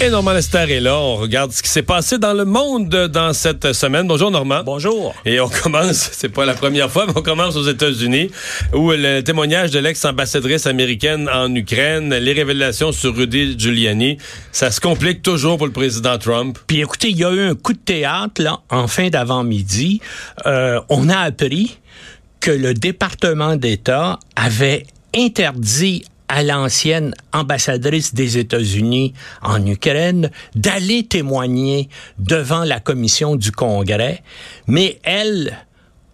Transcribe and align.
Et 0.00 0.10
Normand 0.10 0.32
Lester 0.32 0.66
est 0.70 0.80
là. 0.80 0.98
On 0.98 1.16
regarde 1.16 1.52
ce 1.52 1.62
qui 1.62 1.70
s'est 1.70 1.82
passé 1.82 2.18
dans 2.18 2.34
le 2.34 2.44
monde 2.44 2.88
dans 2.88 3.32
cette 3.32 3.72
semaine. 3.72 4.06
Bonjour 4.06 4.30
Normand. 4.30 4.62
Bonjour. 4.62 5.14
Et 5.24 5.40
on 5.40 5.48
commence, 5.48 5.96
c'est 6.12 6.28
pas 6.28 6.44
la 6.44 6.54
première 6.54 6.90
fois, 6.90 7.06
mais 7.06 7.12
on 7.16 7.22
commence 7.22 7.56
aux 7.56 7.64
États-Unis, 7.64 8.30
où 8.74 8.90
le 8.92 9.22
témoignage 9.22 9.70
de 9.70 9.78
l'ex-ambassadrice 9.78 10.66
américaine 10.66 11.30
en 11.32 11.52
Ukraine, 11.54 12.14
les 12.14 12.32
révélations 12.32 12.92
sur 12.92 13.16
Rudy 13.16 13.58
Giuliani, 13.58 14.18
ça 14.52 14.70
se 14.70 14.80
complique 14.80 15.22
toujours 15.22 15.56
pour 15.56 15.66
le 15.66 15.72
président 15.72 16.18
Trump. 16.18 16.58
Puis 16.66 16.80
écoutez, 16.80 17.08
il 17.10 17.16
y 17.16 17.24
a 17.24 17.32
eu 17.32 17.40
un 17.40 17.54
coup 17.54 17.72
de 17.72 17.78
théâtre 17.78 18.42
là 18.42 18.60
en 18.70 18.86
fin 18.88 19.08
d'avant-midi. 19.08 20.00
Euh, 20.46 20.80
on 20.88 21.08
a 21.08 21.18
appris 21.18 21.78
que 22.40 22.50
le 22.50 22.74
département 22.74 23.56
d'État 23.56 24.18
avait 24.36 24.84
interdit 25.16 26.04
à 26.28 26.42
l'ancienne 26.42 27.14
ambassadrice 27.32 28.14
des 28.14 28.38
États-Unis 28.38 29.12
en 29.42 29.64
Ukraine 29.66 30.30
d'aller 30.54 31.04
témoigner 31.06 31.88
devant 32.18 32.64
la 32.64 32.80
commission 32.80 33.36
du 33.36 33.52
Congrès, 33.52 34.22
mais 34.66 34.98
elle 35.02 35.56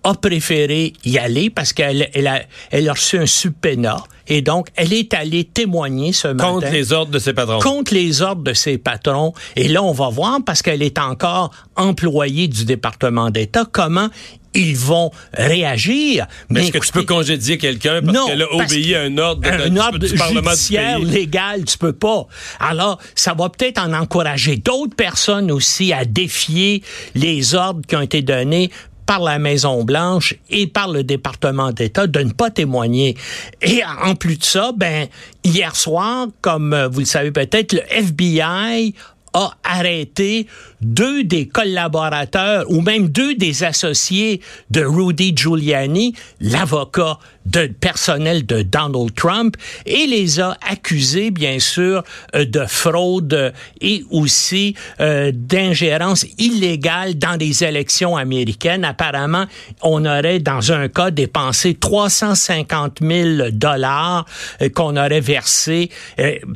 a 0.05 0.15
préféré 0.15 0.95
y 1.05 1.19
aller 1.19 1.49
parce 1.49 1.73
qu'elle 1.73 2.09
elle 2.13 2.27
a, 2.27 2.43
elle 2.71 2.89
a 2.89 2.93
reçu 2.93 3.19
un 3.19 3.27
subpoena 3.27 4.03
et 4.27 4.43
donc 4.43 4.69
elle 4.75 4.93
est 4.93 5.15
allée 5.15 5.45
témoigner 5.45 6.13
ce 6.13 6.29
matin 6.29 6.55
Contre 6.55 6.71
les 6.73 6.93
ordres 6.93 7.13
de 7.13 7.19
ses 7.19 7.33
patrons. 7.33 7.59
contre 7.61 7.95
les 7.95 8.23
ordres 8.23 8.43
de 8.43 8.53
ses 8.53 8.79
patrons. 8.79 9.33
Et 9.57 9.69
là, 9.69 9.83
on 9.83 9.93
va 9.93 10.09
voir, 10.09 10.39
parce 10.45 10.63
qu'elle 10.63 10.83
est 10.83 10.99
encore 10.99 11.51
employée 11.77 12.49
du 12.49 12.65
département 12.65 13.31
d'État, 13.31 13.65
comment 13.71 14.09
ils 14.55 14.77
vont 14.77 15.11
réagir. 15.33 16.27
Mais 16.49 16.63
est-ce 16.65 16.73
que 16.73 16.79
tu 16.85 16.93
peux 16.93 17.05
congédier 17.05 17.59
quelqu'un 17.59 18.01
parce 18.03 18.27
qu'elle 18.27 18.43
a 18.43 18.53
obéi 18.55 18.95
à 18.95 19.03
un 19.03 19.19
ordre, 19.19 19.43
de- 19.43 19.49
un 19.49 19.69
du- 19.71 19.79
ordre 19.79 19.99
du 19.99 20.15
Parlement 20.15 20.41
du 20.51 20.57
judiciaire 20.57 20.97
pays? 20.99 21.07
légal, 21.07 21.65
tu 21.65 21.79
peux 21.79 21.93
pas. 21.93 22.27
Alors, 22.61 22.99
ça 23.15 23.35
va 23.35 23.49
peut-être 23.49 23.79
en 23.79 23.93
encourager 23.93 24.57
d'autres 24.57 24.95
personnes 24.97 25.51
aussi 25.51 25.93
à 25.93 26.05
défier 26.05 26.83
les 27.15 27.55
ordres 27.55 27.81
qui 27.87 27.97
ont 27.97 28.01
été 28.03 28.23
donnés 28.23 28.71
par 29.07 29.21
la 29.21 29.39
Maison-Blanche 29.39 30.35
et 30.49 30.67
par 30.69 30.89
le 30.89 31.03
département 31.03 31.73
d'État 31.73 32.07
de 32.07 32.21
ne 32.21 32.31
pas 32.33 32.51
témoigner. 32.51 33.17
Et 33.61 33.83
en 34.05 34.15
plus 34.15 34.39
de 34.39 34.45
ça, 34.45 34.73
ben, 34.77 35.09
hier 35.45 35.75
soir, 35.75 36.29
comme 36.41 36.73
euh, 36.73 36.89
vous 36.89 37.01
le 37.01 37.05
savez 37.07 37.33
peut-être, 37.33 37.73
le 37.73 37.83
FBI 37.91 38.95
a 39.33 39.53
arrêté 39.65 40.47
deux 40.81 41.25
des 41.25 41.47
collaborateurs 41.49 42.65
ou 42.69 42.81
même 42.81 43.09
deux 43.09 43.35
des 43.35 43.65
associés 43.65 44.41
de 44.71 44.85
Rudy 44.85 45.33
Giuliani, 45.37 46.15
l'avocat 46.41 47.19
de 47.47 47.67
personnel 47.67 48.47
de 48.47 48.63
Donald 48.63 49.15
Trump, 49.15 49.57
et 49.87 50.07
les 50.07 50.41
a 50.41 50.57
accusés, 50.69 51.31
bien 51.31 51.59
sûr, 51.59 52.03
euh, 52.35 52.45
de 52.45 52.65
fraude 52.67 53.53
et 53.81 54.05
aussi 54.11 54.75
euh, 55.01 55.33
d'ingérence 55.35 56.27
illégale 56.39 57.19
dans 57.19 57.39
les 57.39 57.65
élections 57.65 58.17
américaines. 58.17 58.85
Apparemment, 58.85 59.47
on 59.83 60.05
aurait, 60.05 60.39
dans 60.39 60.73
un 60.73 60.89
cas, 60.89 61.11
dépensé 61.11 61.75
350 61.75 62.99
000 63.03 63.51
dollars 63.53 64.27
euh, 64.61 64.69
qu'on 64.69 64.97
aurait 64.97 65.21
versé 65.21 65.91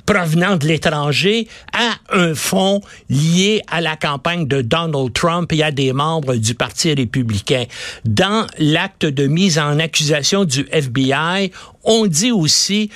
provenant 0.07 0.57
de 0.57 0.67
l'étranger 0.67 1.49
à 1.73 2.17
un 2.17 2.35
fonds 2.35 2.81
lié 3.09 3.63
à 3.69 3.81
la 3.81 3.97
campagne 3.97 4.47
de 4.47 4.63
Donald 4.63 5.13
Trump 5.13 5.53
et 5.53 5.63
à 5.63 5.71
des 5.71 5.93
membres 5.93 6.37
du 6.37 6.55
Parti 6.55 6.93
républicain. 6.93 7.65
Dans 8.05 8.47
l'acte 8.59 9.07
de 9.07 9.27
mise 9.27 9.59
en 9.59 9.79
accusation 9.79 10.45
du 10.45 10.67
FBI, 10.81 11.53
on 11.85 12.07
dit 12.07 12.33
aussi 12.33 12.91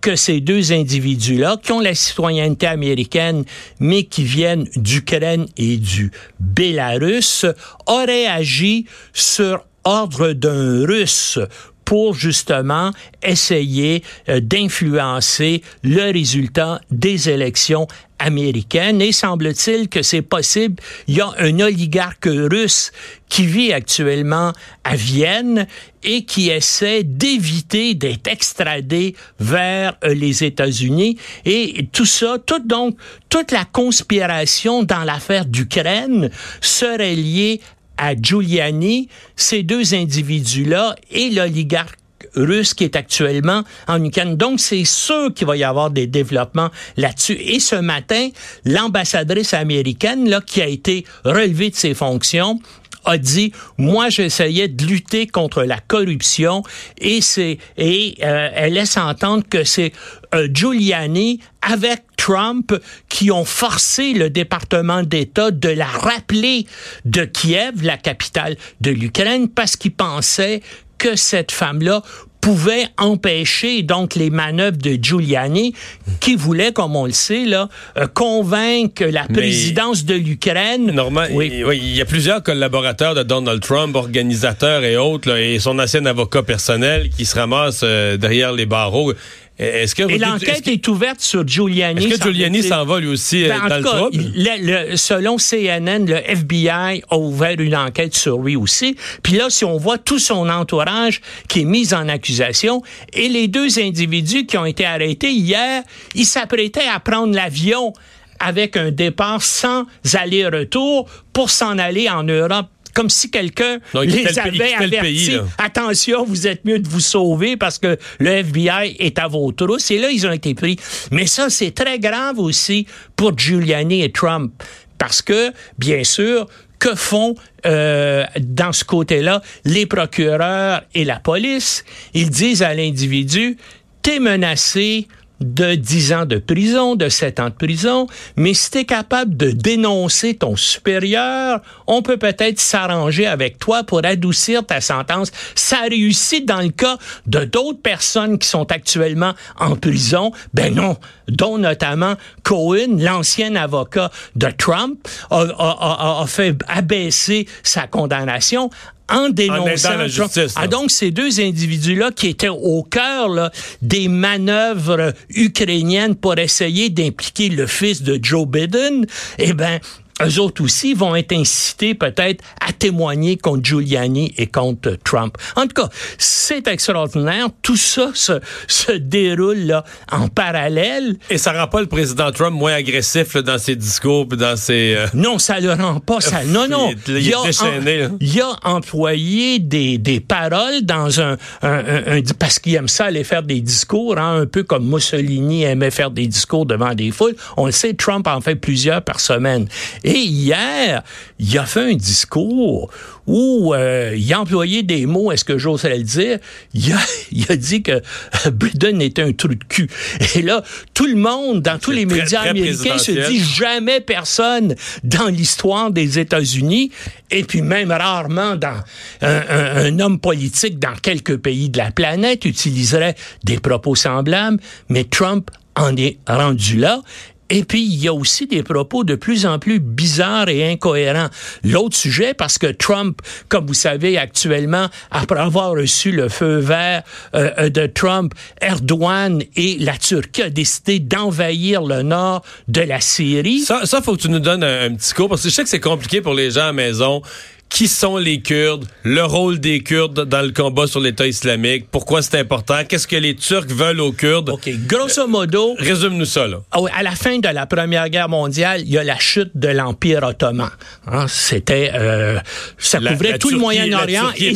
que 0.00 0.14
ces 0.14 0.40
deux 0.40 0.72
individus-là, 0.72 1.56
qui 1.62 1.72
ont 1.72 1.80
la 1.80 1.94
citoyenneté 1.94 2.66
américaine, 2.66 3.44
mais 3.80 4.04
qui 4.04 4.22
viennent 4.22 4.68
d'Ukraine 4.76 5.46
et 5.56 5.78
du 5.78 6.12
Bélarus, 6.38 7.44
auraient 7.86 8.26
agi 8.26 8.86
sur 9.12 9.64
ordre 9.84 10.32
d'un 10.32 10.86
Russe 10.86 11.40
pour 11.84 12.14
justement 12.14 12.90
essayer 13.22 14.02
euh, 14.28 14.40
d'influencer 14.40 15.62
le 15.82 16.12
résultat 16.12 16.80
des 16.90 17.30
élections 17.30 17.86
américaines. 18.18 19.00
Et 19.02 19.12
semble-t-il 19.12 19.88
que 19.88 20.02
c'est 20.02 20.22
possible. 20.22 20.82
Il 21.08 21.16
y 21.16 21.20
a 21.20 21.32
un 21.38 21.60
oligarque 21.60 22.28
russe 22.28 22.92
qui 23.28 23.46
vit 23.46 23.72
actuellement 23.72 24.52
à 24.84 24.96
Vienne 24.96 25.66
et 26.02 26.24
qui 26.24 26.50
essaie 26.50 27.02
d'éviter 27.02 27.94
d'être 27.94 28.28
extradé 28.28 29.16
vers 29.40 29.96
euh, 30.04 30.14
les 30.14 30.44
États-Unis. 30.44 31.18
Et 31.44 31.88
tout 31.92 32.06
ça, 32.06 32.36
tout 32.44 32.60
donc, 32.60 32.96
toute 33.28 33.50
la 33.50 33.64
conspiration 33.64 34.84
dans 34.84 35.02
l'affaire 35.02 35.46
d'Ukraine 35.46 36.30
serait 36.60 37.16
liée 37.16 37.60
à 37.98 38.14
Giuliani, 38.14 39.08
ces 39.36 39.62
deux 39.62 39.94
individus-là 39.94 40.96
et 41.10 41.30
l'oligarque 41.30 41.98
russe 42.36 42.74
qui 42.74 42.84
est 42.84 42.96
actuellement 42.96 43.62
en 43.88 44.02
Ukraine. 44.04 44.36
Donc, 44.36 44.60
c'est 44.60 44.84
sûr 44.84 45.32
qu'il 45.34 45.46
va 45.46 45.56
y 45.56 45.64
avoir 45.64 45.90
des 45.90 46.06
développements 46.06 46.70
là-dessus. 46.96 47.38
Et 47.40 47.60
ce 47.60 47.76
matin, 47.76 48.28
l'ambassadrice 48.64 49.54
américaine, 49.54 50.28
là, 50.28 50.40
qui 50.40 50.62
a 50.62 50.66
été 50.66 51.04
relevée 51.24 51.70
de 51.70 51.76
ses 51.76 51.94
fonctions, 51.94 52.60
a 53.06 53.18
dit 53.18 53.52
moi 53.78 54.08
j'essayais 54.10 54.68
de 54.68 54.84
lutter 54.84 55.26
contre 55.26 55.62
la 55.62 55.78
corruption 55.78 56.62
et 56.98 57.20
c'est 57.20 57.58
et 57.76 58.16
euh, 58.22 58.50
elle 58.52 58.74
laisse 58.74 58.96
entendre 58.96 59.44
que 59.48 59.64
c'est 59.64 59.92
euh, 60.34 60.48
Giuliani 60.52 61.40
avec 61.62 62.02
Trump 62.16 62.74
qui 63.08 63.30
ont 63.30 63.44
forcé 63.44 64.12
le 64.12 64.28
département 64.28 65.02
d'État 65.02 65.50
de 65.50 65.68
la 65.68 65.86
rappeler 65.86 66.66
de 67.04 67.24
Kiev, 67.24 67.82
la 67.82 67.96
capitale 67.96 68.56
de 68.80 68.90
l'Ukraine, 68.90 69.48
parce 69.48 69.76
qu'ils 69.76 69.94
pensaient 69.94 70.60
que 70.98 71.14
cette 71.14 71.52
femme-là 71.52 72.02
pouvait 72.46 72.86
empêcher 72.96 73.82
donc 73.82 74.14
les 74.14 74.30
manœuvres 74.30 74.76
de 74.76 74.96
Giuliani 75.02 75.74
qui 76.20 76.36
voulait, 76.36 76.70
comme 76.72 76.94
on 76.94 77.06
le 77.06 77.10
sait, 77.10 77.44
là, 77.44 77.68
euh, 77.98 78.06
convaincre 78.06 79.02
la 79.04 79.24
Mais- 79.28 79.34
présidence 79.34 80.04
de 80.04 80.14
l'Ukraine. 80.14 80.96
Oui. 81.32 81.50
il, 81.52 81.64
oui, 81.64 81.80
il 81.82 81.96
y 81.96 82.00
a 82.00 82.04
plusieurs 82.04 82.44
collaborateurs 82.44 83.16
de 83.16 83.24
Donald 83.24 83.60
Trump, 83.60 83.96
organisateurs 83.96 84.84
et 84.84 84.96
autres, 84.96 85.28
là, 85.28 85.40
et 85.40 85.58
son 85.58 85.76
ancien 85.80 86.06
avocat 86.06 86.44
personnel 86.44 87.10
qui 87.10 87.24
se 87.24 87.34
ramasse 87.34 87.80
euh, 87.82 88.16
derrière 88.16 88.52
les 88.52 88.66
barreaux. 88.66 89.12
Est-ce 89.58 89.94
que, 89.94 90.02
Et 90.10 90.18
l'enquête 90.18 90.68
est 90.68 90.86
ouverte 90.88 91.20
sur 91.20 91.46
Giuliani. 91.48 92.04
est-ce 92.04 92.18
que 92.18 92.24
Giuliani 92.24 92.62
s'en 92.62 92.84
va 92.84 93.00
lui 93.00 93.08
aussi 93.08 93.44
Ben, 93.48 93.62
en 93.62 93.68
dans 93.68 93.76
le 93.78 93.82
cas, 93.82 93.88
trouble? 93.96 94.16
le- 94.34 94.90
le- 94.90 94.96
selon 94.96 95.38
CNN, 95.38 96.04
le 96.06 96.16
FBI 96.30 97.02
a 97.08 97.16
ouvert 97.16 97.58
une 97.58 97.74
enquête 97.74 98.14
sur 98.14 98.38
lui 98.42 98.54
aussi. 98.54 98.96
Puis 99.22 99.34
là, 99.34 99.46
si 99.48 99.64
on 99.64 99.78
voit 99.78 99.96
tout 99.96 100.18
son 100.18 100.48
entourage 100.50 101.22
qui 101.48 101.60
est 101.62 101.64
mis 101.64 101.94
en 101.94 102.06
accusation, 102.08 102.82
et 103.14 103.28
les 103.30 103.48
deux 103.48 103.78
individus 103.78 104.44
qui 104.44 104.58
ont 104.58 104.66
été 104.66 104.84
arrêtés 104.84 105.30
hier, 105.32 105.82
ils 106.14 106.26
s'apprêtaient 106.26 106.88
à 106.94 107.00
prendre 107.00 107.34
l'avion 107.34 107.94
avec 108.38 108.76
un 108.76 108.90
départ 108.90 109.40
sans 109.42 109.84
aller-retour 110.12 111.08
pour 111.32 111.48
s'en 111.50 111.78
aller 111.78 112.08
en 112.10 112.22
Europe. 112.24 112.66
Comme 112.96 113.10
si 113.10 113.30
quelqu'un 113.30 113.78
les 113.92 114.38
avait 114.38 114.72
avertis. 114.72 115.36
Attention, 115.58 116.24
vous 116.24 116.46
êtes 116.46 116.64
mieux 116.64 116.78
de 116.78 116.88
vous 116.88 117.00
sauver 117.00 117.58
parce 117.58 117.78
que 117.78 117.98
le 118.18 118.30
FBI 118.30 118.96
est 118.98 119.18
à 119.18 119.28
vos 119.28 119.52
trousses. 119.52 119.90
Et 119.90 119.98
là, 119.98 120.10
ils 120.10 120.26
ont 120.26 120.32
été 120.32 120.54
pris. 120.54 120.78
Mais 121.10 121.26
ça, 121.26 121.50
c'est 121.50 121.72
très 121.72 121.98
grave 121.98 122.38
aussi 122.38 122.86
pour 123.14 123.36
Giuliani 123.38 124.02
et 124.02 124.10
Trump. 124.10 124.50
Parce 124.96 125.20
que, 125.20 125.52
bien 125.76 126.04
sûr, 126.04 126.48
que 126.78 126.94
font 126.94 127.34
euh, 127.66 128.24
dans 128.40 128.72
ce 128.72 128.84
côté-là 128.84 129.42
les 129.66 129.84
procureurs 129.84 130.80
et 130.94 131.04
la 131.04 131.20
police? 131.20 131.84
Ils 132.14 132.30
disent 132.30 132.62
à 132.62 132.72
l'individu, 132.72 133.58
t'es 134.00 134.20
menacé 134.20 135.06
de 135.40 135.74
10 135.74 136.12
ans 136.12 136.24
de 136.26 136.38
prison, 136.38 136.94
de 136.96 137.08
7 137.08 137.40
ans 137.40 137.48
de 137.50 137.54
prison, 137.54 138.06
mais 138.36 138.54
si 138.54 138.70
tu 138.70 138.78
es 138.78 138.84
capable 138.84 139.36
de 139.36 139.50
dénoncer 139.50 140.34
ton 140.34 140.56
supérieur, 140.56 141.60
on 141.86 142.02
peut 142.02 142.16
peut-être 142.16 142.58
s'arranger 142.58 143.26
avec 143.26 143.58
toi 143.58 143.84
pour 143.84 144.00
adoucir 144.04 144.64
ta 144.64 144.80
sentence. 144.80 145.30
Ça 145.54 145.78
réussit 145.90 146.46
dans 146.46 146.60
le 146.62 146.70
cas 146.70 146.96
de 147.26 147.44
d'autres 147.44 147.82
personnes 147.82 148.38
qui 148.38 148.48
sont 148.48 148.70
actuellement 148.72 149.34
en 149.58 149.76
prison. 149.76 150.32
Ben 150.54 150.74
non, 150.74 150.96
dont 151.28 151.58
notamment 151.58 152.14
Cohen, 152.42 152.96
l'ancien 152.98 153.54
avocat 153.56 154.10
de 154.36 154.48
Trump, 154.56 154.98
a, 155.30 155.40
a- 155.40 155.76
a- 156.18 156.22
a 156.22 156.26
fait 156.26 156.56
abaisser 156.68 157.46
sa 157.62 157.86
condamnation 157.86 158.70
en 159.08 159.28
dénonçant 159.28 159.96
la 159.96 160.08
justice. 160.08 160.54
Ah, 160.56 160.66
donc, 160.66 160.90
ces 160.90 161.10
deux 161.10 161.40
individus-là 161.40 162.10
qui 162.10 162.28
étaient 162.28 162.48
au 162.48 162.82
cœur 162.82 163.28
là, 163.28 163.50
des 163.82 164.08
manœuvres 164.08 165.12
ukrainiennes 165.30 166.14
pour 166.14 166.38
essayer 166.38 166.90
d'impliquer 166.90 167.48
le 167.48 167.66
fils 167.66 168.02
de 168.02 168.18
Joe 168.20 168.46
Biden, 168.46 169.06
eh 169.38 169.52
ben, 169.52 169.80
eux 170.24 170.40
autres 170.40 170.62
aussi 170.62 170.94
vont 170.94 171.14
être 171.14 171.32
incités 171.32 171.94
peut-être 171.94 172.42
à 172.60 172.72
témoigner 172.72 173.36
contre 173.36 173.64
Giuliani 173.64 174.32
et 174.38 174.46
contre 174.46 174.96
Trump. 175.04 175.36
En 175.56 175.62
tout 175.62 175.82
cas, 175.82 175.88
c'est 176.18 176.66
extraordinaire. 176.68 177.48
Tout 177.62 177.76
ça 177.76 178.10
se, 178.14 178.40
se 178.66 178.92
déroule 178.92 179.58
là, 179.58 179.84
en 180.10 180.28
parallèle. 180.28 181.16
Et 181.28 181.38
ça 181.38 181.52
rend 181.52 181.68
pas 181.68 181.80
le 181.80 181.86
président 181.86 182.30
Trump 182.32 182.54
moins 182.54 182.74
agressif 182.74 183.34
là, 183.34 183.42
dans 183.42 183.58
ses 183.58 183.76
discours 183.76 184.26
dans 184.26 184.56
ses... 184.56 184.94
Euh... 184.96 185.06
Non, 185.14 185.38
ça 185.38 185.60
le 185.60 185.72
rend 185.72 186.00
pas. 186.00 186.20
Ça... 186.20 186.44
Non, 186.44 186.66
non. 186.68 186.92
Il, 187.08 187.16
il, 187.16 187.26
il, 187.26 187.34
a, 187.34 187.42
déchaîné, 187.42 188.06
en, 188.06 188.16
il, 188.20 188.40
a, 188.40 188.56
employé 188.64 189.58
des, 189.58 189.98
des 189.98 190.20
paroles 190.20 190.82
dans 190.82 191.20
un... 191.20 191.36
un, 191.62 191.68
un, 191.68 192.16
un 192.16 192.20
parce 192.38 192.58
qu'il 192.58 192.74
aime 192.74 192.88
ça 192.88 193.06
aller 193.06 193.24
faire 193.24 193.42
des 193.42 193.60
discours, 193.60 194.18
hein, 194.18 194.40
un 194.42 194.46
peu 194.46 194.62
comme 194.62 194.86
Mussolini 194.86 195.64
aimait 195.64 195.90
faire 195.90 196.10
des 196.10 196.26
discours 196.26 196.66
devant 196.66 196.94
des 196.94 197.10
foules. 197.10 197.36
On 197.56 197.66
le 197.66 197.72
sait, 197.72 197.94
Trump 197.94 198.26
en 198.26 198.40
fait 198.40 198.56
plusieurs 198.56 199.02
par 199.02 199.20
semaine. 199.20 199.68
Et 200.06 200.20
hier, 200.20 201.02
il 201.40 201.58
a 201.58 201.66
fait 201.66 201.90
un 201.90 201.94
discours 201.94 202.92
où 203.26 203.74
euh, 203.74 204.14
il 204.16 204.32
a 204.32 204.40
employé 204.40 204.84
des 204.84 205.04
mots, 205.04 205.32
est-ce 205.32 205.44
que 205.44 205.58
j'oserais 205.58 205.98
le 205.98 206.04
dire? 206.04 206.38
Il 206.74 206.92
a, 206.92 206.98
il 207.32 207.44
a 207.50 207.56
dit 207.56 207.82
que 207.82 208.00
Biden 208.50 209.02
était 209.02 209.22
un 209.22 209.32
trou 209.32 209.48
de 209.48 209.64
cul. 209.68 209.90
Et 210.36 210.42
là, 210.42 210.62
tout 210.94 211.06
le 211.06 211.16
monde, 211.16 211.60
dans 211.60 211.80
tous 211.80 211.90
les 211.90 212.06
très, 212.06 212.18
médias 212.18 212.40
très 212.42 212.50
américains, 212.50 212.98
se 212.98 213.10
dit 213.28 213.42
jamais 213.42 214.00
personne 214.00 214.76
dans 215.02 215.26
l'histoire 215.26 215.90
des 215.90 216.20
États-Unis, 216.20 216.92
et 217.32 217.42
puis 217.42 217.60
même 217.60 217.90
rarement 217.90 218.54
dans 218.54 218.84
un, 219.22 219.42
un, 219.48 219.86
un 219.86 219.98
homme 219.98 220.20
politique 220.20 220.78
dans 220.78 220.94
quelques 220.94 221.38
pays 221.38 221.68
de 221.68 221.78
la 221.78 221.90
planète 221.90 222.44
utiliserait 222.44 223.16
des 223.42 223.58
propos 223.58 223.96
semblables, 223.96 224.60
mais 224.88 225.02
Trump 225.02 225.50
en 225.74 225.96
est 225.96 226.18
rendu 226.28 226.76
là. 226.76 227.02
Et 227.50 227.64
puis, 227.64 227.82
il 227.82 228.02
y 228.02 228.08
a 228.08 228.14
aussi 228.14 228.46
des 228.46 228.62
propos 228.62 229.04
de 229.04 229.14
plus 229.14 229.46
en 229.46 229.58
plus 229.58 229.78
bizarres 229.78 230.48
et 230.48 230.68
incohérents. 230.70 231.28
L'autre 231.62 231.96
sujet, 231.96 232.34
parce 232.34 232.58
que 232.58 232.66
Trump, 232.66 233.20
comme 233.48 233.66
vous 233.66 233.74
savez 233.74 234.18
actuellement, 234.18 234.88
après 235.10 235.38
avoir 235.38 235.70
reçu 235.70 236.10
le 236.10 236.28
feu 236.28 236.58
vert 236.58 237.02
euh, 237.34 237.68
de 237.68 237.86
Trump, 237.86 238.34
Erdogan 238.60 239.42
et 239.54 239.76
la 239.78 239.96
Turquie 239.96 240.42
a 240.42 240.50
décidé 240.50 240.98
d'envahir 240.98 241.82
le 241.82 242.02
nord 242.02 242.42
de 242.68 242.80
la 242.80 243.00
Syrie. 243.00 243.60
Ça, 243.60 243.86
ça, 243.86 244.02
faut 244.02 244.16
que 244.16 244.22
tu 244.22 244.28
nous 244.28 244.40
donnes 244.40 244.64
un, 244.64 244.90
un 244.90 244.94
petit 244.94 245.14
cours, 245.14 245.28
parce 245.28 245.42
que 245.42 245.48
je 245.48 245.54
sais 245.54 245.62
que 245.62 245.68
c'est 245.68 245.80
compliqué 245.80 246.20
pour 246.20 246.34
les 246.34 246.52
gens 246.52 246.62
à 246.62 246.66
la 246.66 246.72
maison 246.72 247.22
qui 247.68 247.88
sont 247.88 248.16
les 248.16 248.40
Kurdes, 248.40 248.86
le 249.02 249.22
rôle 249.24 249.58
des 249.58 249.82
Kurdes 249.82 250.24
dans 250.26 250.42
le 250.42 250.52
combat 250.52 250.86
sur 250.86 251.00
l'État 251.00 251.26
islamique, 251.26 251.86
pourquoi 251.90 252.22
c'est 252.22 252.38
important, 252.38 252.84
qu'est-ce 252.88 253.06
que 253.06 253.16
les 253.16 253.34
Turcs 253.34 253.66
veulent 253.68 254.00
aux 254.00 254.12
Kurdes? 254.12 254.50
OK, 254.50 254.68
grosso 254.86 255.26
modo... 255.26 255.72
Euh, 255.72 255.82
Résume-nous 255.82 256.24
ça, 256.24 256.46
là. 256.46 256.62
À 256.70 257.02
la 257.02 257.10
fin 257.12 257.38
de 257.38 257.48
la 257.48 257.66
Première 257.66 258.08
Guerre 258.08 258.28
mondiale, 258.28 258.82
il 258.82 258.90
y 258.90 258.98
a 258.98 259.04
la 259.04 259.18
chute 259.18 259.50
de 259.54 259.68
l'Empire 259.68 260.22
ottoman. 260.22 260.70
Hein, 261.06 261.26
c'était... 261.28 261.90
Euh, 261.94 262.38
ça 262.78 262.98
couvrait 262.98 263.32
la 263.32 263.38
tout 263.38 263.50
le 263.50 263.58
Moyen-Orient 263.58 264.30
et 264.36 264.54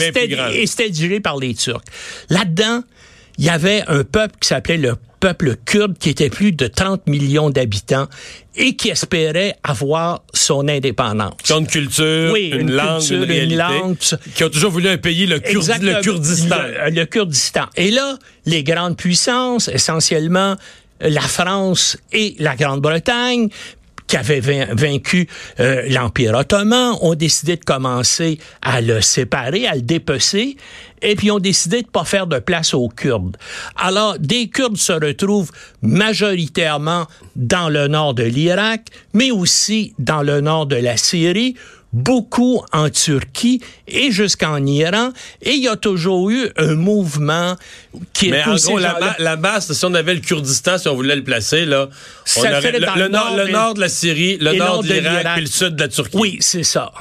c'était 0.66 0.90
dirigé 0.90 1.20
par 1.20 1.36
les 1.36 1.54
Turcs. 1.54 1.82
Là-dedans, 2.28 2.82
il 3.40 3.46
y 3.46 3.48
avait 3.50 3.82
un 3.88 4.04
peuple 4.04 4.34
qui 4.40 4.46
s'appelait 4.48 4.76
le 4.76 4.94
peuple 5.18 5.56
kurde 5.66 5.98
qui 5.98 6.08
était 6.10 6.30
plus 6.30 6.52
de 6.52 6.66
30 6.66 7.06
millions 7.06 7.50
d'habitants 7.50 8.06
et 8.54 8.74
qui 8.76 8.88
espérait 8.90 9.54
avoir 9.62 10.22
son 10.32 10.66
indépendance. 10.68 11.34
Qui 11.42 11.52
ont 11.52 11.58
une 11.60 11.66
culture, 11.66 12.30
Oui, 12.32 12.50
une, 12.54 12.60
une 12.68 12.70
langue, 12.72 13.00
culture, 13.00 13.22
une 13.30 13.56
langue. 13.56 13.96
Qui 14.34 14.44
ont 14.44 14.48
toujours 14.48 14.70
voulu 14.70 14.88
un 14.88 14.96
pays, 14.98 15.26
le, 15.26 15.38
Kurdi- 15.40 15.80
le 15.82 16.00
Kurdistan. 16.00 16.56
Le, 16.86 16.90
le 16.90 17.04
Kurdistan. 17.06 17.64
Et 17.76 17.90
là, 17.90 18.16
les 18.46 18.62
grandes 18.62 18.96
puissances, 18.96 19.68
essentiellement 19.68 20.56
la 21.00 21.20
France 21.22 21.96
et 22.12 22.36
la 22.38 22.56
Grande-Bretagne, 22.56 23.48
qui 24.10 24.16
avaient 24.16 24.40
vain- 24.40 24.74
vaincu 24.74 25.28
euh, 25.60 25.82
l'Empire 25.88 26.34
ottoman, 26.34 26.96
ont 27.00 27.14
décidé 27.14 27.56
de 27.56 27.64
commencer 27.64 28.38
à 28.60 28.80
le 28.80 29.00
séparer, 29.00 29.68
à 29.68 29.76
le 29.76 29.82
dépecer, 29.82 30.56
et 31.00 31.14
puis 31.14 31.30
ont 31.30 31.38
décidé 31.38 31.82
de 31.82 31.86
pas 31.86 32.04
faire 32.04 32.26
de 32.26 32.40
place 32.40 32.74
aux 32.74 32.88
Kurdes. 32.88 33.36
Alors, 33.76 34.18
des 34.18 34.48
Kurdes 34.48 34.76
se 34.76 34.92
retrouvent 34.92 35.52
majoritairement 35.80 37.06
dans 37.36 37.68
le 37.68 37.86
nord 37.86 38.14
de 38.14 38.24
l'Irak, 38.24 38.88
mais 39.14 39.30
aussi 39.30 39.94
dans 40.00 40.22
le 40.22 40.40
nord 40.40 40.66
de 40.66 40.76
la 40.76 40.96
Syrie, 40.96 41.54
beaucoup 41.92 42.62
en 42.72 42.88
Turquie 42.90 43.60
et 43.88 44.10
jusqu'en 44.12 44.64
Iran. 44.64 45.10
Et 45.42 45.52
il 45.54 45.62
y 45.62 45.68
a 45.68 45.76
toujours 45.76 46.30
eu 46.30 46.48
un 46.56 46.74
mouvement 46.74 47.56
qui 48.12 48.28
est 48.28 48.30
Mais 48.30 48.42
en 48.42 48.52
poussé 48.52 48.68
gros, 48.68 48.78
la, 48.78 48.98
ma- 49.00 49.16
la 49.18 49.36
masse, 49.36 49.72
si 49.72 49.84
on 49.84 49.94
avait 49.94 50.14
le 50.14 50.20
Kurdistan, 50.20 50.78
si 50.78 50.88
on 50.88 50.94
voulait 50.94 51.16
le 51.16 51.24
placer, 51.24 51.66
là, 51.66 51.88
on 52.36 52.42
Ça 52.42 52.58
aurait 52.58 52.72
le, 52.72 52.78
le 52.78 53.08
nord, 53.08 53.36
le 53.36 53.48
nord 53.48 53.74
de 53.74 53.80
la 53.80 53.88
Syrie, 53.88 54.38
le 54.38 54.54
Et 54.54 54.58
nord 54.58 54.82
de 54.82 54.94
l'Irak, 54.94 55.26
puis 55.34 55.42
le 55.42 55.50
sud 55.50 55.74
de 55.76 55.80
la 55.82 55.88
Turquie. 55.88 56.16
Oui, 56.16 56.36
c'est 56.40 56.62
ça. 56.62 56.92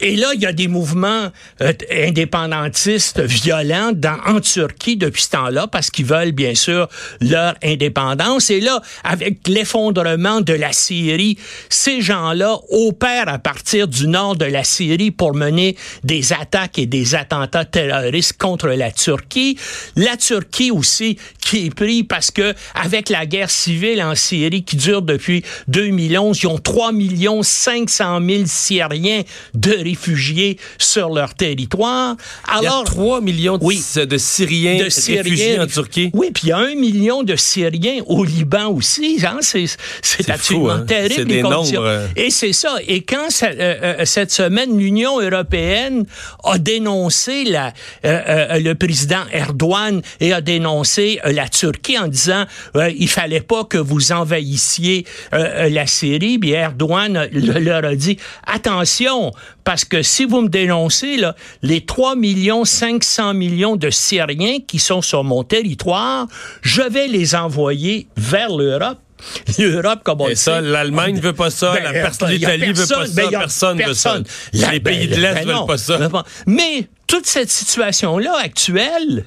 Et 0.00 0.16
là, 0.16 0.32
il 0.34 0.40
y 0.40 0.46
a 0.46 0.52
des 0.52 0.68
mouvements 0.68 1.30
euh, 1.60 1.72
indépendantistes 1.90 3.20
violents 3.20 3.92
dans, 3.94 4.18
en 4.26 4.40
Turquie 4.40 4.96
depuis 4.96 5.22
ce 5.22 5.30
temps-là 5.30 5.66
parce 5.66 5.90
qu'ils 5.90 6.06
veulent 6.06 6.32
bien 6.32 6.54
sûr 6.54 6.88
leur 7.20 7.54
indépendance. 7.62 8.50
Et 8.50 8.60
là, 8.60 8.80
avec 9.04 9.48
l'effondrement 9.48 10.40
de 10.40 10.52
la 10.52 10.72
Syrie, 10.72 11.38
ces 11.68 12.00
gens-là 12.00 12.58
opèrent 12.70 13.28
à 13.28 13.38
partir 13.38 13.88
du 13.88 14.06
nord 14.06 14.36
de 14.36 14.44
la 14.44 14.64
Syrie 14.64 15.10
pour 15.10 15.34
mener 15.34 15.76
des 16.04 16.32
attaques 16.32 16.78
et 16.78 16.86
des 16.86 17.14
attentats 17.14 17.64
terroristes 17.64 18.36
contre 18.38 18.68
la 18.68 18.90
Turquie. 18.90 19.58
La 19.96 20.16
Turquie 20.16 20.70
aussi 20.70 21.18
qui 21.40 21.66
est 21.66 21.74
pris 21.74 22.02
parce 22.02 22.30
que 22.30 22.54
avec 22.74 23.08
la 23.08 23.24
guerre 23.24 23.50
civile 23.50 24.02
en 24.02 24.14
Syrie 24.14 24.64
qui 24.64 24.76
dure 24.76 25.02
depuis 25.02 25.44
2011, 25.68 26.38
ils 26.42 26.46
ont 26.48 26.58
3 26.58 26.92
millions 26.92 27.42
500 27.42 28.20
000 28.20 28.42
Syriens 28.46 29.22
de 29.54 29.85
réfugiés 29.88 30.58
sur 30.78 31.08
leur 31.10 31.34
territoire. 31.34 32.16
Il 32.48 32.64
y 32.64 32.66
a 32.66 32.70
Alors, 32.70 32.84
3 32.84 33.20
millions 33.20 33.58
de, 33.58 33.64
Oui. 33.64 33.82
de 33.96 34.18
Syriens, 34.18 34.76
de 34.78 34.82
réfugiés 34.84 35.36
Syriens 35.36 35.64
en 35.64 35.66
Turquie. 35.66 36.10
Oui, 36.14 36.30
puis 36.32 36.44
il 36.44 36.48
y 36.50 36.52
a 36.52 36.58
un 36.58 36.74
million 36.74 37.22
de 37.22 37.36
Syriens 37.36 38.02
au 38.06 38.24
Liban 38.24 38.66
aussi. 38.68 39.18
Hein, 39.26 39.38
c'est 39.40 40.30
absolument 40.30 40.66
fou, 40.66 40.70
hein. 40.70 40.84
terrible. 40.86 41.14
C'est 41.16 41.24
des 41.24 41.40
conditions. 41.42 41.80
nombres, 41.82 41.86
euh. 41.88 42.06
Et 42.16 42.30
c'est 42.30 42.52
ça. 42.52 42.76
Et 42.86 43.02
quand 43.02 43.30
ça- 43.30 43.46
euh, 43.48 43.74
euh, 44.00 44.04
cette 44.04 44.30
semaine, 44.32 44.76
l'Union 44.78 45.20
européenne 45.20 46.04
a 46.44 46.58
dénoncé 46.58 47.44
la, 47.44 47.68
euh, 48.04 48.20
euh, 48.28 48.58
le 48.60 48.74
président 48.74 49.22
Erdogan 49.32 50.00
et 50.20 50.32
a 50.32 50.40
dénoncé 50.40 51.20
la 51.24 51.48
Turquie 51.48 51.98
en 51.98 52.08
disant 52.08 52.44
il 52.98 53.08
fallait 53.08 53.40
pas 53.40 53.64
que 53.64 53.78
vous 53.78 54.12
envahissiez 54.12 55.04
la 55.32 55.86
Syrie. 55.86 56.38
Puis 56.38 56.50
Erdogan 56.50 57.28
le- 57.32 57.58
leur 57.60 57.84
a 57.84 57.94
dit 57.94 58.16
attention 58.46 59.32
parce 59.66 59.84
que 59.84 60.00
si 60.00 60.24
vous 60.24 60.42
me 60.42 60.48
dénoncez 60.48 61.16
là, 61.16 61.34
les 61.60 61.84
3 61.84 62.14
millions 62.14 62.64
500 62.64 63.34
millions 63.34 63.74
de 63.74 63.90
Syriens 63.90 64.58
qui 64.64 64.78
sont 64.78 65.02
sur 65.02 65.24
mon 65.24 65.42
territoire, 65.42 66.28
je 66.62 66.82
vais 66.82 67.08
les 67.08 67.34
envoyer 67.34 68.06
vers 68.16 68.48
l'Europe. 68.48 69.00
L'Europe, 69.58 70.00
comme 70.04 70.20
on 70.20 70.26
Et 70.26 70.30
le 70.30 70.34
ça, 70.36 70.56
sait, 70.56 70.60
l'Allemagne 70.60 71.18
veut 71.18 71.32
pas 71.32 71.50
ça, 71.50 71.72
ben, 71.72 71.82
la 71.82 72.28
l'Italie 72.28 72.72
veut 72.72 72.86
pas 72.86 73.06
personne, 73.06 73.06
ça, 73.06 73.22
a 73.22 73.30
personne, 73.30 73.82
veut 73.82 73.94
ça. 73.94 74.18
Les 74.52 74.78
pays 74.78 75.08
de 75.08 75.14
ben, 75.14 75.20
l'Est 75.20 75.34
ben 75.34 75.56
veulent 75.56 75.66
pas 75.66 75.78
ça. 75.78 75.98
Mais 76.46 76.86
toute 77.08 77.26
cette 77.26 77.50
situation-là 77.50 78.36
actuelle, 78.36 79.24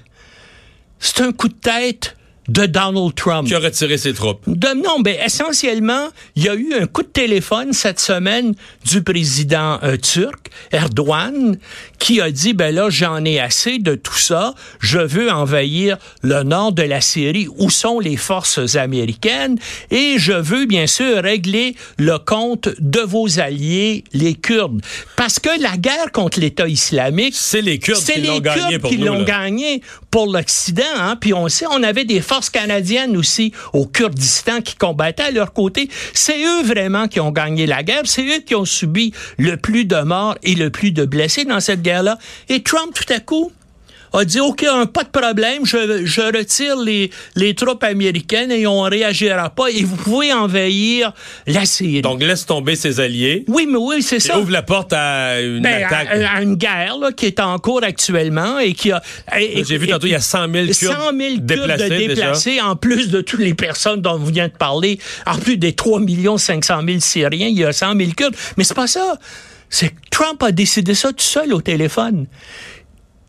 c'est 0.99 1.21
un 1.21 1.33
coup 1.33 1.49
de 1.49 1.53
tête 1.53 2.15
de 2.49 2.65
Donald 2.65 3.13
Trump. 3.15 3.47
Qui 3.47 3.55
a 3.55 3.59
retiré 3.59 3.97
ses 3.97 4.13
troupes. 4.13 4.41
De- 4.47 4.73
non, 4.75 4.99
ben 5.01 5.15
essentiellement, 5.23 6.07
il 6.35 6.43
y 6.43 6.49
a 6.49 6.55
eu 6.55 6.73
un 6.73 6.87
coup 6.87 7.03
de 7.03 7.07
téléphone 7.07 7.73
cette 7.73 7.99
semaine 7.99 8.53
du 8.85 9.03
président 9.03 9.79
euh, 9.83 9.97
turc 9.97 10.49
Erdogan 10.71 11.57
qui 11.99 12.21
a 12.21 12.31
dit 12.31 12.53
ben 12.53 12.73
là 12.73 12.89
j'en 12.89 13.23
ai 13.25 13.39
assez 13.39 13.77
de 13.79 13.95
tout 13.95 14.17
ça, 14.17 14.55
je 14.79 14.99
veux 14.99 15.29
envahir 15.31 15.97
le 16.23 16.43
nord 16.43 16.71
de 16.71 16.81
la 16.83 17.01
Syrie 17.01 17.47
où 17.57 17.69
sont 17.69 17.99
les 17.99 18.17
forces 18.17 18.75
américaines 18.75 19.57
et 19.91 20.15
je 20.17 20.33
veux 20.33 20.65
bien 20.65 20.87
sûr 20.87 21.21
régler 21.21 21.75
le 21.97 22.17
compte 22.17 22.69
de 22.79 22.99
vos 23.01 23.39
alliés 23.39 24.03
les 24.13 24.33
Kurdes 24.35 24.81
parce 25.15 25.39
que 25.39 25.61
la 25.61 25.77
guerre 25.77 26.11
contre 26.11 26.39
l'État 26.39 26.67
islamique 26.67 27.35
C'est 27.35 27.61
les 27.61 27.77
Kurdes 27.79 28.03
qui 28.03 28.21
l'ont 28.21 28.39
gagné 28.39 28.61
Kurdes 28.61 28.81
pour 28.81 28.89
qui 28.91 28.97
nous. 28.97 29.05
l'ont 29.07 29.19
là. 29.19 29.23
gagné 29.25 29.81
pour 30.09 30.25
l'Occident. 30.31 30.83
Hein? 30.97 31.17
Puis 31.19 31.33
on 31.35 31.47
sait, 31.49 31.65
on 31.69 31.83
avait 31.83 32.05
des 32.05 32.21
forces 32.21 32.38
canadiennes 32.47 33.17
aussi 33.17 33.51
au 33.73 33.85
Kurdistan 33.85 34.61
qui 34.61 34.75
combattaient 34.75 35.23
à 35.23 35.31
leur 35.31 35.51
côté. 35.51 35.89
C'est 36.13 36.41
eux 36.41 36.63
vraiment 36.63 37.07
qui 37.07 37.19
ont 37.19 37.31
gagné 37.31 37.65
la 37.65 37.83
guerre. 37.83 38.03
C'est 38.05 38.25
eux 38.25 38.41
qui 38.45 38.55
ont 38.55 38.65
subi 38.65 39.13
le 39.37 39.57
plus 39.57 39.85
de 39.85 40.01
morts 40.01 40.35
et 40.43 40.55
le 40.55 40.69
plus 40.69 40.91
de 40.91 41.03
blessés 41.05 41.43
dans 41.43 41.59
cette 41.59 41.81
guerre-là. 41.81 42.17
Et 42.47 42.63
Trump, 42.63 42.93
tout 42.93 43.11
à 43.11 43.19
coup, 43.19 43.51
a 44.13 44.25
dit, 44.25 44.39
OK, 44.39 44.63
un, 44.63 44.85
pas 44.85 45.03
de 45.03 45.09
problème, 45.09 45.65
je, 45.65 46.05
je 46.05 46.21
retire 46.21 46.75
les, 46.77 47.09
les 47.35 47.53
troupes 47.53 47.83
américaines 47.83 48.51
et 48.51 48.65
on 48.67 48.81
réagira 48.81 49.49
pas 49.49 49.69
et 49.69 49.83
vous 49.83 49.95
pouvez 49.95 50.33
envahir 50.33 51.13
la 51.47 51.65
Syrie. 51.65 52.01
Donc, 52.01 52.21
laisse 52.21 52.45
tomber 52.45 52.75
ses 52.75 52.99
alliés. 52.99 53.45
Oui, 53.47 53.67
mais 53.69 53.77
oui, 53.77 54.01
c'est 54.01 54.19
ça. 54.19 54.39
ouvre 54.39 54.51
la 54.51 54.63
porte 54.63 54.93
à 54.93 55.39
une 55.41 55.61
Ben, 55.61 55.83
attaque. 55.83 56.07
à, 56.11 56.35
à 56.37 56.41
une 56.41 56.55
guerre 56.55 56.97
là, 56.97 57.11
qui 57.11 57.25
est 57.25 57.39
en 57.39 57.57
cours 57.59 57.83
actuellement 57.83 58.59
et 58.59 58.73
qui 58.73 58.91
a. 58.91 59.01
J'ai 59.35 59.77
vu 59.77 59.87
tantôt, 59.87 60.07
il 60.07 60.11
y 60.11 60.15
a 60.15 60.19
100 60.21 60.51
000 60.51 60.65
Kurdes 60.65 60.73
100 60.73 60.87
000 60.87 60.95
Kurdes 61.11 61.45
déplacés 61.45 61.83
de 61.89 61.89
déjà. 61.89 62.07
déplacés, 62.07 62.61
en 62.61 62.75
plus 62.75 63.09
de 63.09 63.21
toutes 63.21 63.39
les 63.41 63.53
personnes 63.53 64.01
dont 64.01 64.17
vous 64.17 64.27
venez 64.27 64.47
de 64.47 64.53
parler, 64.57 64.99
en 65.25 65.37
plus 65.37 65.57
des 65.57 65.73
3 65.73 66.01
500 66.37 66.81
000 66.85 66.99
Syriens, 66.99 67.47
il 67.47 67.57
y 67.59 67.63
a 67.65 67.71
100 67.73 67.95
000 67.97 68.11
Kurdes. 68.15 68.35
Mais 68.57 68.63
c'est 68.63 68.73
pas 68.73 68.87
ça. 68.87 69.17
C'est 69.69 69.93
Trump 70.09 70.41
a 70.41 70.51
décidé 70.51 70.95
ça 70.95 71.09
tout 71.09 71.15
seul 71.19 71.53
au 71.53 71.61
téléphone. 71.61 72.25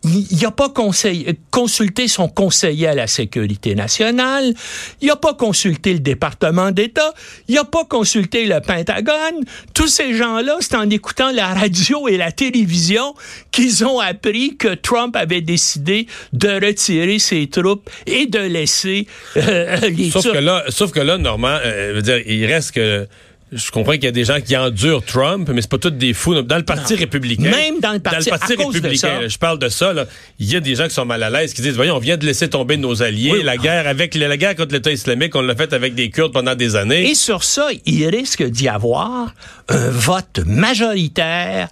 Il 0.03 0.39
n'a 0.41 0.49
pas 0.49 0.69
conseil- 0.69 1.27
consulté 1.51 2.07
son 2.07 2.27
conseiller 2.27 2.87
à 2.87 2.95
la 2.95 3.05
sécurité 3.05 3.75
nationale, 3.75 4.51
il 4.99 5.07
n'a 5.09 5.15
pas 5.15 5.35
consulté 5.35 5.93
le 5.93 5.99
département 5.99 6.71
d'État, 6.71 7.13
il 7.47 7.53
n'a 7.55 7.65
pas 7.65 7.85
consulté 7.85 8.45
le 8.47 8.59
Pentagone. 8.61 9.43
Tous 9.75 9.85
ces 9.87 10.15
gens-là, 10.15 10.57
c'est 10.59 10.75
en 10.75 10.89
écoutant 10.89 11.31
la 11.31 11.53
radio 11.53 12.07
et 12.07 12.17
la 12.17 12.31
télévision 12.31 13.13
qu'ils 13.51 13.85
ont 13.85 13.99
appris 13.99 14.57
que 14.57 14.73
Trump 14.73 15.15
avait 15.15 15.41
décidé 15.41 16.07
de 16.33 16.49
retirer 16.49 17.19
ses 17.19 17.47
troupes 17.47 17.87
et 18.07 18.25
de 18.25 18.39
laisser 18.39 19.05
euh, 19.37 19.77
les 19.81 20.09
Sauf 20.09 20.23
Turcs. 20.23 20.33
que 20.33 20.39
là, 20.39 20.63
sauf 20.69 20.91
que 20.91 20.99
là, 20.99 21.19
Normand, 21.19 21.59
euh, 21.63 22.01
dire, 22.01 22.21
il 22.25 22.45
reste 22.47 22.71
que. 22.71 23.07
Je 23.53 23.69
comprends 23.69 23.93
qu'il 23.93 24.05
y 24.05 24.07
a 24.07 24.11
des 24.11 24.23
gens 24.23 24.39
qui 24.39 24.55
endurent 24.55 25.03
Trump, 25.03 25.49
mais 25.53 25.61
c'est 25.61 25.69
pas 25.69 25.77
tous 25.77 25.89
des 25.89 26.13
fous. 26.13 26.41
Dans 26.41 26.55
le 26.55 26.63
Parti 26.63 26.95
républicain. 26.95 27.49
Même 27.49 27.81
dans 27.81 27.91
le 27.91 27.99
Parti- 27.99 28.31
à 28.31 28.37
cause 28.37 28.55
de 28.55 28.63
républicain, 28.79 29.21
là, 29.21 29.27
je 29.27 29.37
parle 29.37 29.59
de 29.59 29.67
ça, 29.67 29.91
là, 29.91 30.05
il 30.39 30.49
y 30.49 30.55
a 30.55 30.61
des 30.61 30.75
gens 30.75 30.87
qui 30.87 30.93
sont 30.93 31.03
mal 31.05 31.21
à 31.21 31.29
l'aise, 31.29 31.53
qui 31.53 31.61
disent, 31.61 31.75
voyons, 31.75 31.97
on 31.97 31.99
vient 31.99 32.15
de 32.15 32.25
laisser 32.25 32.49
tomber 32.49 32.77
nos 32.77 33.03
alliés. 33.03 33.31
Oui. 33.33 33.43
La 33.43 33.57
guerre 33.57 33.87
avec 33.87 34.15
la 34.15 34.37
guerre 34.37 34.55
contre 34.55 34.73
l'État 34.73 34.91
islamique, 34.91 35.35
on 35.35 35.41
l'a 35.41 35.55
fait 35.55 35.73
avec 35.73 35.95
des 35.95 36.09
Kurdes 36.09 36.31
pendant 36.31 36.55
des 36.55 36.77
années. 36.77 37.09
Et 37.09 37.15
sur 37.15 37.43
ça, 37.43 37.67
il 37.85 38.07
risque 38.07 38.41
d'y 38.43 38.69
avoir 38.69 39.33
un 39.67 39.89
vote 39.89 40.39
majoritaire 40.45 41.67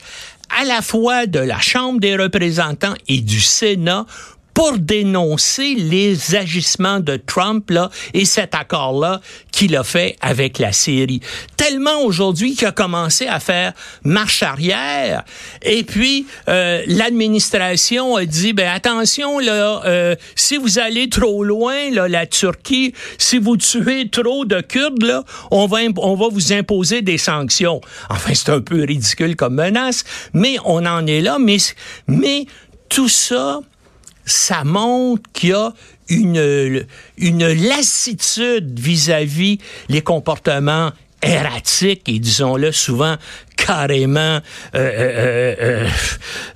à 0.61 0.65
la 0.65 0.81
fois 0.81 1.27
de 1.27 1.39
la 1.39 1.59
Chambre 1.59 1.99
des 2.01 2.17
représentants 2.17 2.95
et 3.07 3.21
du 3.21 3.39
Sénat 3.39 4.05
pour 4.59 4.77
dénoncer 4.77 5.73
les 5.73 6.35
agissements 6.35 6.99
de 6.99 7.15
Trump 7.15 7.69
là, 7.69 7.89
et 8.13 8.25
cet 8.25 8.53
accord-là 8.53 9.21
qu'il 9.53 9.73
a 9.77 9.85
fait 9.85 10.17
avec 10.19 10.59
la 10.59 10.73
Syrie. 10.73 11.21
Tellement 11.55 12.01
aujourd'hui 12.01 12.55
qu'il 12.55 12.67
a 12.67 12.73
commencé 12.73 13.25
à 13.25 13.39
faire 13.39 13.71
marche 14.03 14.43
arrière. 14.43 15.23
Et 15.61 15.85
puis, 15.85 16.27
euh, 16.49 16.83
l'administration 16.87 18.17
a 18.17 18.25
dit, 18.25 18.51
ben 18.51 18.67
attention, 18.67 19.39
là, 19.39 19.81
euh, 19.85 20.17
si 20.35 20.57
vous 20.57 20.77
allez 20.77 21.07
trop 21.07 21.45
loin, 21.45 21.89
là, 21.91 22.09
la 22.09 22.25
Turquie, 22.25 22.93
si 23.17 23.37
vous 23.37 23.55
tuez 23.55 24.09
trop 24.09 24.43
de 24.43 24.59
Kurdes, 24.59 25.03
là, 25.03 25.23
on 25.51 25.67
va, 25.67 25.77
on 25.95 26.15
va 26.15 26.27
vous 26.29 26.51
imposer 26.51 27.01
des 27.01 27.17
sanctions. 27.17 27.79
Enfin, 28.09 28.33
c'est 28.33 28.49
un 28.49 28.59
peu 28.59 28.83
ridicule 28.83 29.37
comme 29.37 29.55
menace, 29.55 30.03
mais 30.33 30.57
on 30.65 30.85
en 30.85 31.07
est 31.07 31.21
là. 31.21 31.37
Mais, 31.39 31.59
mais 32.07 32.45
tout 32.89 33.07
ça, 33.07 33.61
ça 34.29 34.63
montre 34.63 35.29
qu'il 35.33 35.49
y 35.49 35.53
a 35.53 35.73
une, 36.09 36.85
une 37.17 37.47
lassitude 37.47 38.79
vis-à-vis 38.79 39.59
les 39.89 40.01
comportements 40.01 40.91
erratiques 41.21 42.07
et 42.07 42.19
disons-le 42.19 42.71
souvent 42.71 43.17
carrément 43.57 44.19
euh, 44.19 44.41
euh, 44.75 45.87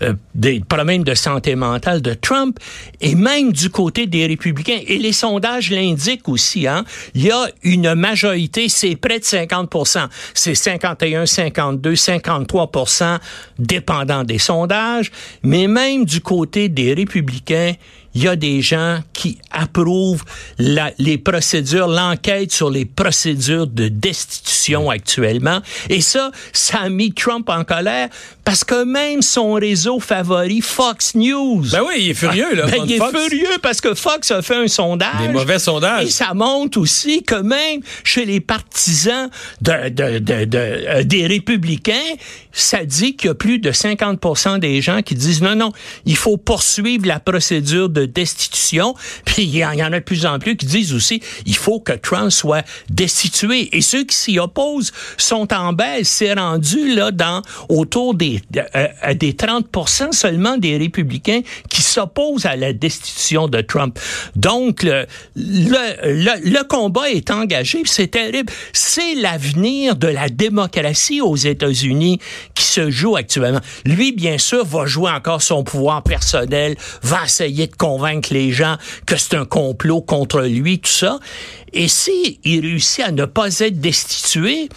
euh, 0.01 0.13
des 0.33 0.61
problèmes 0.61 1.03
de 1.03 1.13
santé 1.13 1.55
mentale 1.55 2.01
de 2.01 2.13
Trump 2.13 2.57
et 3.01 3.13
même 3.15 3.51
du 3.51 3.69
côté 3.69 4.07
des 4.07 4.25
républicains. 4.25 4.79
Et 4.87 4.97
les 4.97 5.11
sondages 5.11 5.69
l'indiquent 5.69 6.29
aussi. 6.29 6.67
Hein? 6.67 6.85
Il 7.13 7.25
y 7.25 7.31
a 7.31 7.47
une 7.63 7.93
majorité, 7.93 8.69
c'est 8.69 8.95
près 8.95 9.19
de 9.19 9.23
50% 9.23 10.07
C'est 10.33 10.55
51, 10.55 11.25
52, 11.25 11.93
53% 11.93 13.19
dépendant 13.59 14.23
des 14.23 14.39
sondages. 14.39 15.11
Mais 15.43 15.67
même 15.67 16.05
du 16.05 16.21
côté 16.21 16.69
des 16.69 16.93
républicains, 16.93 17.73
il 18.15 18.23
y 18.23 18.27
a 18.27 18.35
des 18.35 18.61
gens 18.61 18.99
qui 19.13 19.37
approuvent 19.51 20.23
la- 20.59 20.91
les 20.99 21.17
procédures, 21.17 21.87
l'enquête 21.87 22.51
sur 22.51 22.69
les 22.69 22.85
procédures 22.85 23.67
de 23.67 23.87
destitution 23.87 24.89
actuellement. 24.89 25.61
Et 25.89 26.01
ça, 26.01 26.31
ça 26.51 26.79
a 26.79 26.89
mis 26.89 27.11
Trump 27.13 27.49
en 27.49 27.63
colère 27.63 28.09
parce 28.45 28.63
que 28.63 28.83
même 28.83 29.21
son 29.21 29.53
réseau 29.53 29.99
favori, 29.99 30.61
Fox 30.61 31.15
News, 31.15 31.65
Ben 31.71 31.81
oui, 31.87 31.93
il 31.99 32.09
est 32.09 32.13
furieux, 32.13 32.53
là. 32.55 32.65
ben, 32.71 32.83
il 32.85 32.93
est 32.93 32.97
Fox. 32.97 33.11
furieux 33.11 33.57
parce 33.61 33.81
que 33.81 33.93
Fox 33.93 34.31
a 34.31 34.41
fait 34.41 34.55
un 34.57 34.67
sondage. 34.67 35.09
Des 35.21 35.29
mauvais 35.29 35.59
sondages. 35.59 36.05
Et 36.07 36.09
ça 36.09 36.33
montre 36.33 36.79
aussi 36.79 37.23
que 37.23 37.35
même 37.35 37.81
chez 38.03 38.25
les 38.25 38.39
partisans 38.41 39.29
de, 39.61 39.89
de- 39.89 40.19
de- 40.19 40.45
de- 40.45 40.57
euh, 40.57 41.03
des 41.03 41.25
républicains, 41.27 41.93
ça 42.51 42.83
dit 42.85 43.15
qu'il 43.15 43.27
y 43.27 43.31
a 43.31 43.35
plus 43.35 43.59
de 43.59 43.71
50 43.71 44.59
des 44.59 44.81
gens 44.81 45.01
qui 45.01 45.15
disent 45.15 45.41
non, 45.41 45.55
non, 45.55 45.71
il 46.05 46.15
faut 46.17 46.37
poursuivre 46.37 47.07
la 47.07 47.19
procédure 47.19 47.89
de 47.89 48.02
destitution. 48.05 48.95
Puis 49.25 49.43
il 49.43 49.55
y, 49.55 49.65
en 49.65 49.79
a 49.79 49.89
de 49.89 49.99
plus 49.99 50.25
en 50.25 50.39
plus 50.39 50.55
qui 50.55 50.65
disent 50.65 50.93
aussi 50.93 51.21
il 51.45 51.55
faut 51.55 51.79
que 51.79 51.93
Trump 51.93 52.31
soit 52.31 52.65
destitué. 52.89 53.75
Et 53.75 53.81
ceux 53.81 54.03
qui 54.03 54.15
s'y 54.15 54.39
opposent 54.39 54.91
sont 55.17 55.53
en 55.53 55.73
baisse. 55.73 56.09
C'est 56.09 56.33
rendu 56.33 56.95
là 56.95 57.11
dans 57.11 57.41
autour 57.69 58.13
des, 58.13 58.41
euh, 58.55 58.87
euh, 59.05 59.13
des 59.13 59.33
30% 59.33 60.11
seulement 60.11 60.57
des 60.57 60.77
républicains 60.77 61.41
qui 61.69 61.81
s'opposent 61.81 62.45
à 62.45 62.55
la 62.55 62.73
destitution 62.73 63.47
de 63.47 63.61
Trump. 63.61 63.97
Donc, 64.35 64.83
le, 64.83 65.05
le, 65.35 66.63
combat 66.67 67.09
est 67.09 67.31
engagé, 67.31 67.81
c'est 67.85 68.07
terrible. 68.07 68.51
C'est 68.71 69.15
l'avenir 69.15 69.95
de 69.95 70.07
la 70.07 70.29
démocratie 70.29 71.21
aux 71.21 71.35
États-Unis 71.35 72.19
qui 72.55 72.63
se 72.63 72.89
joue 72.89 73.15
actuellement. 73.15 73.61
Lui, 73.85 74.11
bien 74.11 74.37
sûr, 74.37 74.65
va 74.65 74.85
jouer 74.85 75.11
encore 75.11 75.41
son 75.41 75.63
pouvoir 75.63 76.03
personnel, 76.03 76.75
va 77.01 77.25
essayer 77.25 77.67
de 77.67 77.75
convaincre 77.93 78.33
les 78.33 78.51
gens 78.51 78.77
que 79.05 79.15
c'est 79.17 79.35
un 79.35 79.45
complot 79.45 80.01
contre 80.01 80.41
lui, 80.41 80.79
tout 80.79 80.89
ça. 80.89 81.19
Et 81.73 81.87
si 81.87 82.39
il 82.43 82.61
réussit 82.61 83.03
à 83.03 83.11
ne 83.11 83.25
pas 83.25 83.59
être 83.59 83.79
destitué, 83.79 84.69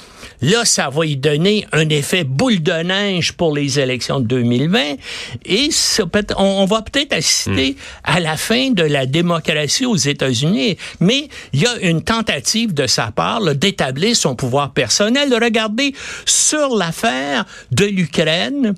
là, 0.43 0.65
ça 0.65 0.91
va 0.91 1.05
lui 1.05 1.17
donner 1.17 1.67
un 1.73 1.89
effet 1.89 2.25
boule 2.25 2.63
de 2.63 2.73
neige 2.73 3.33
pour 3.33 3.55
les 3.55 3.79
élections 3.79 4.21
de 4.21 4.27
2020. 4.27 4.81
Et 5.47 5.71
ça 5.71 6.05
peut 6.07 6.25
on, 6.37 6.45
on 6.45 6.65
va 6.67 6.83
peut-être 6.83 7.15
assister 7.15 7.77
à 8.05 8.21
la 8.21 8.37
fin 8.37 8.71
de 8.71 8.83
la 8.83 9.07
démocratie 9.07 9.87
aux 9.87 9.97
États-Unis. 9.97 10.77
Mais 11.01 11.29
il 11.53 11.63
y 11.63 11.67
a 11.67 11.79
une 11.81 12.03
tentative 12.03 12.75
de 12.75 12.87
sa 12.87 13.13
part 13.13 13.55
d'établir 13.55 14.15
son 14.15 14.35
pouvoir 14.35 14.73
personnel. 14.73 15.33
Regardez 15.33 15.95
sur 16.27 16.77
l'affaire 16.77 17.45
de 17.71 17.85
l'Ukraine. 17.87 18.75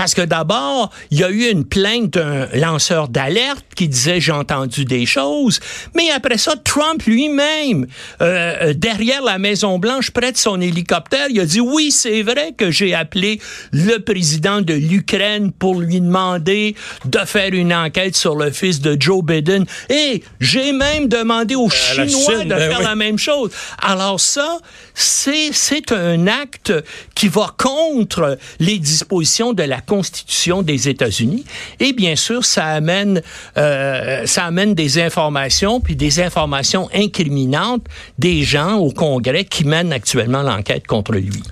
Parce 0.00 0.14
que 0.14 0.22
d'abord, 0.22 0.90
il 1.10 1.18
y 1.18 1.24
a 1.24 1.28
eu 1.28 1.50
une 1.50 1.66
plainte 1.66 2.14
d'un 2.14 2.46
lanceur 2.54 3.08
d'alerte 3.08 3.66
qui 3.76 3.86
disait 3.86 4.18
j'ai 4.18 4.32
entendu 4.32 4.86
des 4.86 5.04
choses, 5.04 5.60
mais 5.94 6.08
après 6.10 6.38
ça, 6.38 6.54
Trump 6.56 7.02
lui-même, 7.02 7.86
euh, 8.22 8.72
derrière 8.72 9.22
la 9.22 9.36
Maison 9.36 9.78
Blanche, 9.78 10.10
près 10.10 10.32
de 10.32 10.38
son 10.38 10.58
hélicoptère, 10.58 11.26
il 11.28 11.38
a 11.38 11.44
dit 11.44 11.60
oui, 11.60 11.90
c'est 11.90 12.22
vrai 12.22 12.54
que 12.56 12.70
j'ai 12.70 12.94
appelé 12.94 13.42
le 13.72 13.98
président 13.98 14.62
de 14.62 14.72
l'Ukraine 14.72 15.52
pour 15.52 15.78
lui 15.78 16.00
demander 16.00 16.76
de 17.04 17.18
faire 17.26 17.52
une 17.52 17.74
enquête 17.74 18.16
sur 18.16 18.36
le 18.36 18.52
fils 18.52 18.80
de 18.80 18.96
Joe 18.98 19.22
Biden. 19.22 19.66
Et 19.90 20.22
j'ai 20.40 20.72
même 20.72 21.08
demandé 21.08 21.56
aux 21.56 21.68
la 21.68 22.06
Chinois 22.06 22.38
Chine, 22.38 22.48
de 22.48 22.54
ben 22.54 22.70
faire 22.70 22.78
oui. 22.78 22.86
la 22.86 22.94
même 22.94 23.18
chose. 23.18 23.50
Alors 23.82 24.18
ça, 24.18 24.60
c'est 24.94 25.50
c'est 25.52 25.92
un 25.92 26.26
acte 26.26 26.72
qui 27.14 27.28
va 27.28 27.54
contre 27.58 28.38
les 28.60 28.78
dispositions 28.78 29.52
de 29.52 29.62
la 29.62 29.82
Constitution 29.90 30.62
des 30.62 30.88
États-Unis. 30.88 31.44
Et 31.80 31.92
bien 31.92 32.14
sûr, 32.14 32.44
ça 32.44 32.66
amène 32.66 33.22
euh, 33.58 34.24
ça 34.24 34.44
amène 34.44 34.72
des 34.74 35.00
informations 35.00 35.80
puis 35.80 35.96
des 35.96 36.20
informations 36.20 36.88
incriminantes 36.94 37.84
des 38.16 38.44
gens 38.44 38.76
au 38.76 38.92
Congrès 38.92 39.44
qui 39.44 39.64
mènent 39.64 39.92
actuellement 39.92 40.42
l'enquête 40.42 40.86
contre 40.86 41.14
lui. 41.14 41.42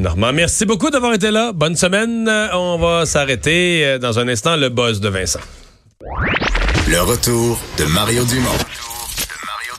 Normand, 0.00 0.32
merci 0.32 0.66
beaucoup 0.66 0.90
d'avoir 0.90 1.14
été 1.14 1.30
là. 1.30 1.52
Bonne 1.54 1.76
semaine. 1.76 2.28
On 2.52 2.78
va 2.78 3.06
s'arrêter 3.06 3.84
euh, 3.84 3.98
dans 3.98 4.18
un 4.18 4.26
instant 4.26 4.56
le 4.56 4.70
buzz 4.70 5.00
de 5.00 5.08
Vincent. 5.08 5.44
Le 6.88 7.00
retour 7.00 7.60
de 7.78 7.84
Mario 7.84 8.24
Dumont. 8.24 8.93